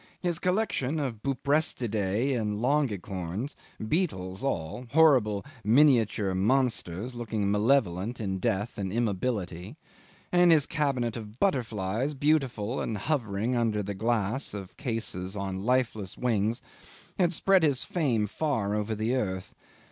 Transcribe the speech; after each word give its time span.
His 0.19 0.39
collection 0.39 0.99
of 0.99 1.21
Buprestidae 1.21 2.33
and 2.33 2.57
Longicorns 2.57 3.55
beetles 3.87 4.43
all 4.43 4.87
horrible 4.93 5.45
miniature 5.63 6.33
monsters, 6.33 7.13
looking 7.13 7.51
malevolent 7.51 8.19
in 8.19 8.39
death 8.39 8.79
and 8.79 8.91
immobility, 8.91 9.77
and 10.31 10.51
his 10.51 10.65
cabinet 10.65 11.17
of 11.17 11.37
butterflies, 11.39 12.15
beautiful 12.15 12.81
and 12.81 12.97
hovering 12.97 13.55
under 13.55 13.83
the 13.83 13.93
glass 13.93 14.55
of 14.55 14.75
cases 14.75 15.35
on 15.35 15.59
lifeless 15.61 16.17
wings, 16.17 16.63
had 17.19 17.31
spread 17.31 17.61
his 17.61 17.83
fame 17.83 18.25
far 18.25 18.73
over 18.73 18.95
the 18.95 19.13
earth. 19.15 19.53